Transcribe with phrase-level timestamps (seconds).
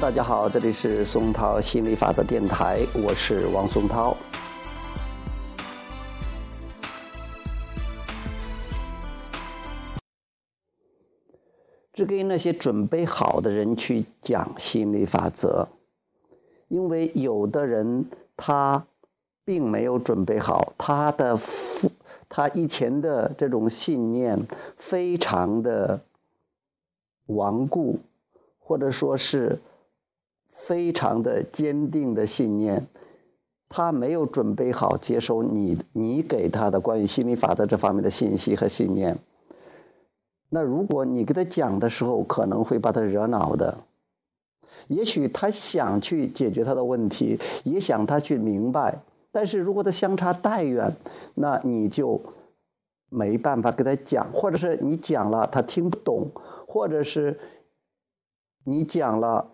[0.00, 4.16] 大家好，这里是松涛心理法则电台，我是王松涛。
[11.92, 15.66] 只给那些准备好的人去讲心理法则，
[16.68, 18.86] 因为有的人他
[19.44, 21.36] 并没有准备好，他的
[22.28, 24.46] 他以前的这种信念
[24.76, 26.02] 非常的
[27.26, 27.98] 顽固。
[28.60, 29.58] 或者说是
[30.48, 32.86] 非常的坚定的信念，
[33.68, 39.18] 他没有准备好接收你你给他的关于心理法则这方面的信息和信念。
[40.48, 43.78] 那如果你给他讲的时候，可能会把他惹恼的。
[44.88, 50.96] 也许他想去解决他的问题，也想他去明白，但是如果他相差太远，
[51.34, 52.20] 那你就
[53.08, 56.30] 没办法给他讲，或者是你讲了他听不懂，
[56.66, 57.38] 或者是。
[58.64, 59.50] 你讲了，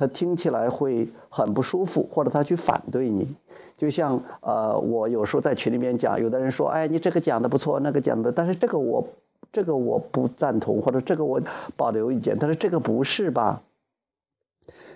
[0.00, 3.36] 他听起来会很不舒服，或者他去反对你。
[3.76, 9.06] 就像呃，我有时候在群里面讲，有的人说：“哎，你这个讲的不错，那个讲的，但是这个我
[9.52, 11.42] 这个我不赞同，或者这个我
[11.76, 13.60] 保留意见。”但是这个不是吧？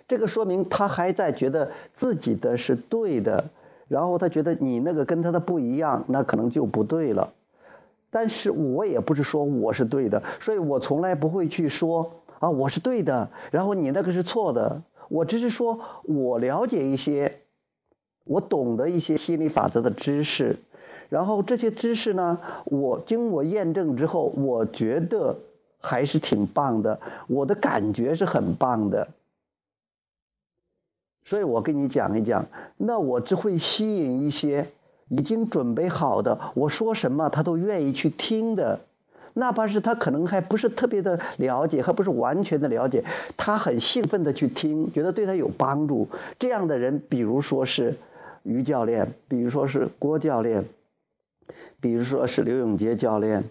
[0.08, 3.44] 这个说明他还在觉得自己的是对的，
[3.88, 7.30] 然后他觉得你那个跟他的不一样，那可能就不对了。
[8.10, 12.10] 但是我也不是说我是对的，所以我从来不会去说。
[12.40, 14.82] 啊，我是对的，然后你那个是错的。
[15.08, 17.40] 我只是说，我了解一些，
[18.24, 20.56] 我懂得一些心理法则的知识，
[21.08, 25.36] 然后这些知识呢，我经我验证之后，我觉得
[25.80, 29.08] 还是挺棒的，我的感觉是很棒的。
[31.22, 34.68] 所以我跟你讲一讲，那我只会吸引一些
[35.08, 38.80] 已经准备好的，我说什么他都愿意去听的。
[39.36, 43.04] 哪怕是他可能还不是特别的了解，还不是完全的了解，
[43.36, 46.08] 他很兴奋的去听，觉得对他有帮助。
[46.38, 47.96] 这样的人，比如说是
[48.44, 50.64] 于教练，比如说是郭教练，
[51.80, 53.42] 比如说是刘永杰教练，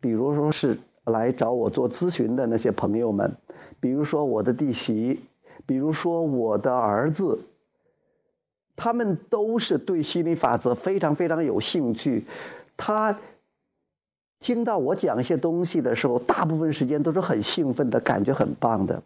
[0.00, 3.36] 比如说是来找我做咨询的那些朋友们，
[3.80, 5.18] 比如说我的弟媳，
[5.66, 7.40] 比如说我的儿子，
[8.76, 12.24] 他们都是对心理法则非常非常有兴趣，
[12.76, 13.18] 他。
[14.40, 19.02] 听到我讲一些东西的时候，大部分时间都是很兴奋的，感觉很棒的。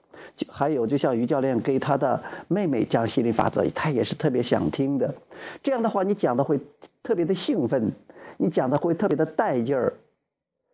[0.49, 5.15] 还有，就像于教练给他的妹妹讲心理法则，他也是特别想听的。
[5.63, 6.61] 这样的话，你讲的会
[7.05, 7.93] 特别的兴奋，
[8.37, 9.95] 你讲的会特别的带劲儿。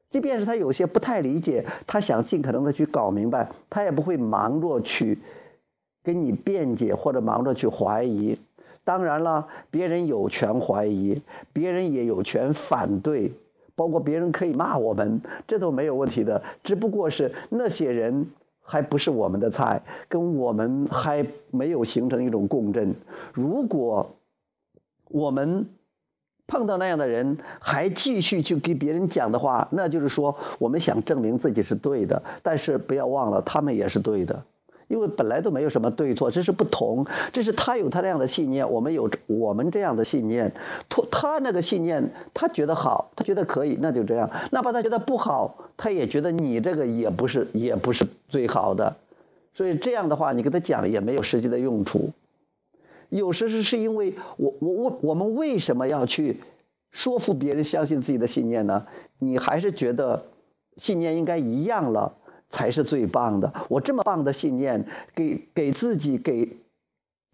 [0.09, 5.19] 即便是他有些不太理解，他想尽可能的去搞明白，他也不会忙着去
[6.03, 8.39] 跟你辩解或者忙着去怀疑。
[8.85, 11.21] 当然了，别人有权怀疑，
[11.53, 13.33] 别人也有权反对。
[13.77, 16.43] 包括别人可以骂我们，这都没有问题的。
[16.63, 18.31] 只不过是那些人
[18.61, 22.95] 还不是我们的菜，跟我们还没有形成一种共振。
[23.33, 24.15] 如果
[25.09, 25.67] 我们
[26.47, 32.23] 碰到那样的人，还继续去给别人讲的话，那就是说我们想证明自己是对的。
[32.43, 34.45] 但是不要忘了，他们也是对的。
[34.95, 37.05] 因为本来都没有什么对错，这是不同。
[37.33, 40.53] 这是他有他那样的信念，我们有我们这样的信念。
[40.89, 44.31] 他他那个信念，他觉得好，他觉得可以，那就这样。
[44.53, 48.95] 哪怕他觉得不好，他也觉得你这个也不是也不是最好的。
[49.53, 52.11] 所以这样的话，你跟他讲也没有实际的用处。
[53.09, 56.41] 有时是是因为我我我我们为什么要去
[56.93, 58.87] 说服别人相信自己的信念呢？
[59.19, 60.23] 你还是觉得
[60.77, 62.15] 信念应该一样了。
[62.55, 63.53] 才是最棒的。
[63.69, 66.57] 我这么棒的信念，给给自己、给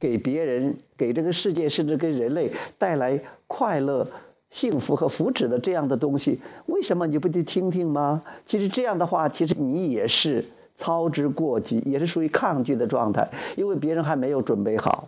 [0.01, 4.09] 给别人、给这个世界，甚至给人类带来快乐、
[4.51, 8.23] 幸福和福祉的这样的东西，为什么你不去听听吗？
[8.47, 10.45] 其实这样的话，其实你也是
[10.77, 15.00] 操之过急，也是属于抗拒的状态，因为别人还没有准备好。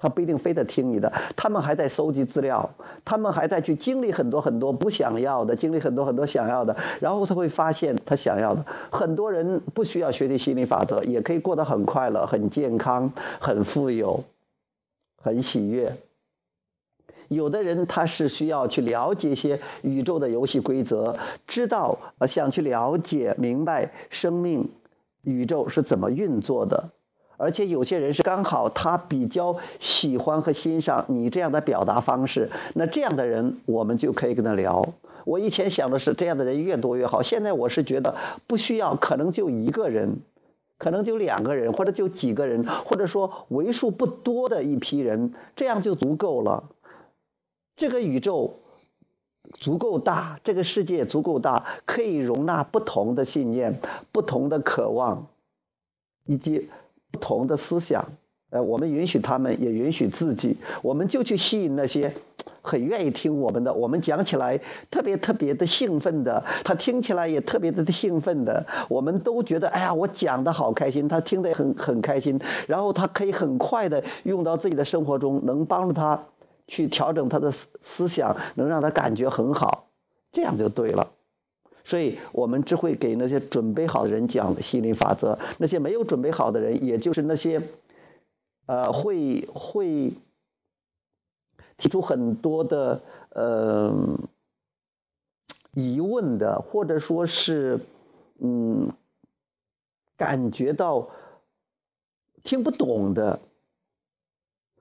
[0.00, 2.70] 他不一定非得听你的，他们还在搜集资料，
[3.04, 8.64] 他们还在去经历很多很多不想要的，经历很多很多想要的，然后他会发现他想要的。
[8.92, 14.22] 很多人不需要学习心理法则，也可以过得很快乐、很健康、很富有、
[15.20, 15.96] 很喜悦。
[17.26, 21.18] 有的人他是需要去了解一些宇宙的游戏规则，
[21.48, 24.70] 知道呃想去了解明白生命、
[25.22, 26.90] 宇宙是怎么运作的。
[27.38, 34.92] 而且有些人是刚好他比较喜欢和欣赏你这样的表达方式，那这样的人我们就可以跟他聊。
[35.24, 38.16] 我以前想的是这样的人越多越好，现在我是觉得
[38.48, 40.16] 不需要，可能就一个人，
[40.78, 46.64] 可能就两个人，或者就几个人，或者说为数不多的一批人，这样就足够了。
[47.76, 48.56] 这个宇宙
[49.52, 53.80] 足够大，这个世界足够大，可以容纳不同的信念、
[54.10, 55.28] 不同的渴望，
[56.26, 56.68] 以及。
[57.10, 58.04] 不同的思想，
[58.50, 62.14] 呃，我们允许他们，也允许自己，我们就去吸引那些
[62.62, 64.60] 很愿意听我们的，我们讲起来
[64.90, 76.24] 特别特别的兴奋的，他听起来也特别的兴奋的，我们都觉得，哎呀，我讲的好开心，他听得很很开心，然后他可以很快的用到自己的生活中，能帮助他
[76.66, 79.86] 去调整他的思思想，能让他感觉很好，
[80.32, 81.08] 这样就对了。
[81.88, 87.62] 所以我们只会给那些准备好的人讲心理法则，那些没有准备好的人，也就是那些，
[88.66, 90.12] 呃，会会
[91.78, 93.00] 提出很多的
[93.30, 94.18] 呃
[95.72, 97.80] 疑问的，或者说是
[98.38, 98.92] 嗯
[100.18, 101.08] 感觉到
[102.44, 103.40] 听不懂的，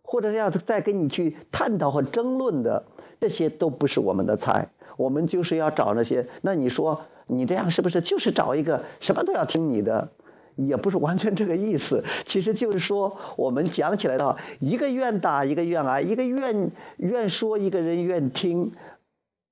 [0.02, 2.84] 或者要再跟你去探讨和争论的，
[3.22, 4.74] 这些都不是我们的菜。
[4.98, 10.10] 我们就是要找那些，那你说你这样是不是就是找一个什么都要听你的？
[10.56, 18.72] 也不是完全这个意思，其实就是说我们讲起来的话，一个愿打一个愿挨，一个愿愿说一个人愿听，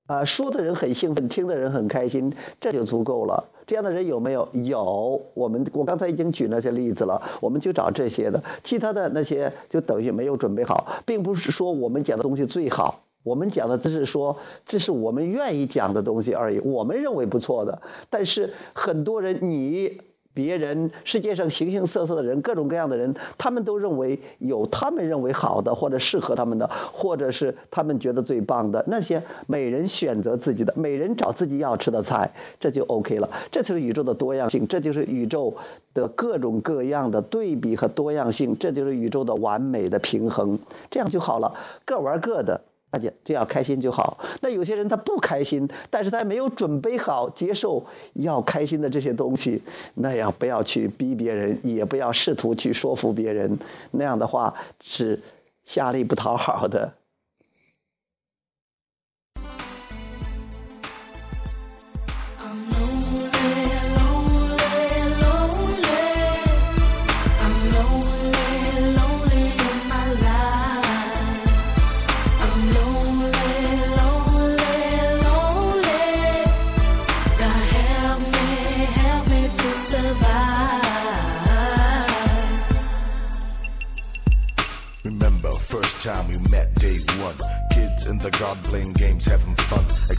[0.07, 3.51] 啊，说的人很兴奋，听的人很开心，这就足够了。
[3.68, 4.50] 这样的人有没有？
[4.53, 5.21] 有。
[5.36, 13.05] 我们我刚才已经举那些例子了，我们就找这些的，其他的那些就等于没有准备好，并不是说我们讲的东西最好。
[13.25, 14.38] 我们讲的只是说，
[14.68, 17.81] 这是我们愿意讲的东西而已，我们认为不错的。
[18.12, 20.00] 但是很多人，你、
[20.31, 29.24] 别人、世界上形形色色的人，各种各样的人，他们都认为有他们认为好的，或者适合他们的，或者是他们觉得最棒的那些。
[29.48, 33.28] 每人选择自己的，每人找自己要吃的菜，这就 OK 了。
[33.51, 35.56] 这就是宇宙的多样性，这就是宇宙
[35.95, 40.60] 的各种各样的对比和多样性，这就是宇宙的完美的平衡，
[40.92, 41.56] 这样就好了。
[41.86, 42.62] 各玩各的。
[42.95, 44.18] 大家只要开心就好。
[44.39, 49.62] 那有些人他不开心，但是他没有准备好接受要开心的这些东西，
[49.95, 53.59] 那样不要去逼别人，也不要试图去说服别人，
[53.92, 55.21] 那样的话是
[55.65, 56.94] 下力不讨好的。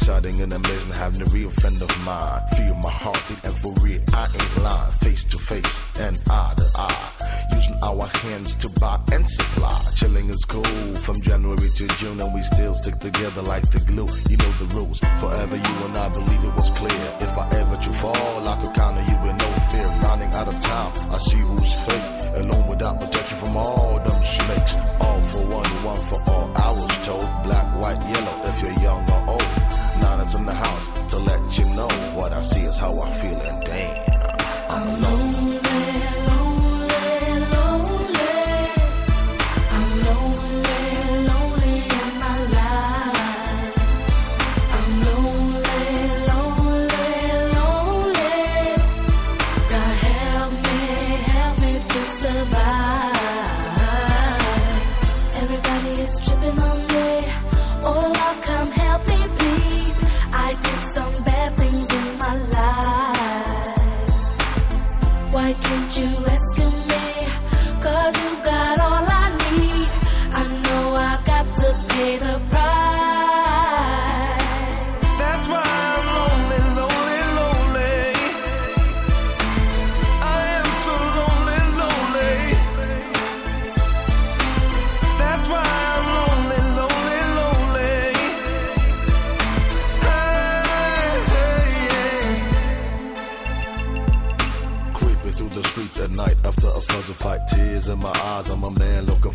[0.06, 2.40] Exciting and amazing, having a real friend of mine.
[2.56, 4.92] Feel my heartbeat and for real, I ain't lying.
[5.02, 7.10] Face to face and eye to eye.
[7.56, 9.82] Using our hands to buy and supply.
[9.96, 14.06] Chilling is cool from January to June and we still stick together like the glue.
[14.30, 15.00] You know the rules.
[15.18, 17.04] Forever you and I believe it was clear.
[17.26, 19.88] If I ever to fall, I could count on you with no fear.
[20.06, 22.08] Running out of time, I see who's fake.
[22.46, 24.65] Alone without protection from all them snakes.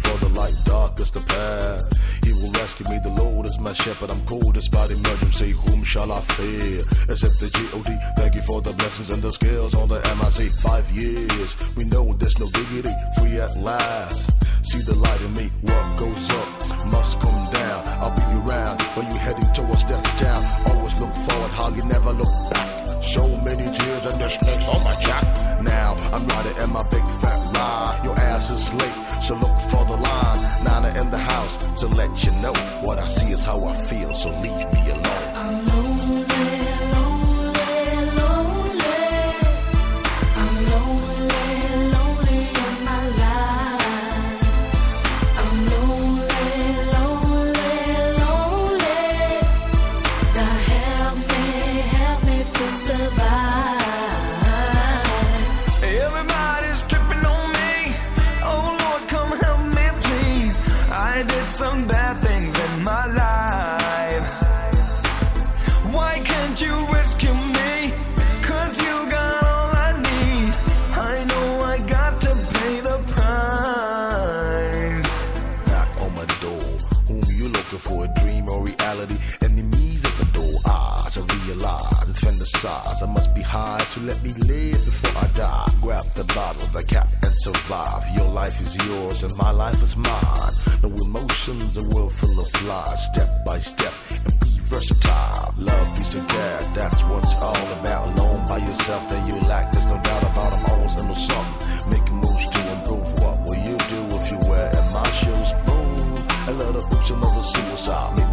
[0.04, 1.84] for the light, darkest the path.
[2.26, 4.10] He will rescue me, the Lord is my shepherd.
[4.10, 5.52] I'm cold, called despite emergency.
[5.52, 6.82] Whom shall I fear?
[7.10, 7.90] Except the G-O-D.
[8.18, 10.52] Thank you for the blessings and the skills on the MIC.
[10.62, 12.94] Five years, we know there's no dignity.
[13.18, 14.32] Free at last.
[14.64, 15.50] See the light in me.
[15.62, 17.80] What goes up must come down.
[18.02, 20.44] I'll be around when you're heading towards death town.
[20.72, 22.81] Always look forward, how you never look back.
[23.02, 25.24] So many tears and the snakes on my jock.
[25.62, 28.02] Now I'm riding in my big fat ride.
[28.04, 30.64] Your ass is late, so look for the line.
[30.64, 34.14] Nana in the house to let you know what I see is how I feel.
[34.14, 35.71] So leave me alone.
[82.62, 83.02] size.
[83.02, 85.68] I must be high to so let me live before I die.
[85.82, 88.04] Grab the bottle, the cap, and survive.
[88.16, 90.54] Your life is yours and my life is mine.
[90.84, 93.02] No emotions, a world full of lies.
[93.12, 93.94] Step by step,
[94.26, 95.56] and be versatile.
[95.58, 98.04] Love, peace, and care, that's what's all about.
[98.14, 99.72] Alone by yourself, then you lack.
[99.72, 101.90] There's no doubt about I'm always into something.
[101.90, 103.10] Making moves to improve.
[103.22, 105.50] What will you do if you wear in my shoes?
[105.66, 106.10] Boom,
[106.50, 108.31] a little oops, another suicide.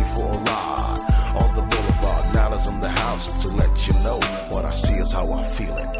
[3.88, 4.20] you know.
[4.50, 5.97] What I see is how I feel it.